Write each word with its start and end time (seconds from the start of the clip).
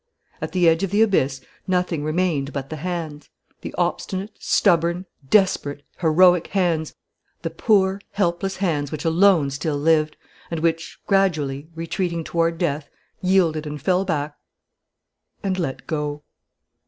At 0.41 0.51
the 0.51 0.67
edge 0.67 0.81
of 0.81 0.89
the 0.89 1.03
abyss 1.03 1.41
nothing 1.67 2.03
remained 2.03 2.51
but 2.51 2.71
the 2.71 2.77
hands, 2.77 3.29
the 3.61 3.71
obstinate, 3.77 4.31
stubborn, 4.39 5.05
desperate, 5.29 5.83
heroic 5.99 6.47
hands, 6.47 6.95
the 7.43 7.51
poor, 7.51 8.01
helpless 8.13 8.55
hands 8.57 8.91
which 8.91 9.05
alone 9.05 9.51
still 9.51 9.77
lived, 9.77 10.17
and 10.49 10.61
which, 10.61 10.97
gradually, 11.05 11.69
retreating 11.75 12.23
toward 12.23 12.57
death, 12.57 12.89
yielded 13.21 13.67
and 13.67 13.79
fell 13.79 14.03
back 14.03 14.35
and 15.43 15.59
let 15.59 15.85
go. 15.85 16.23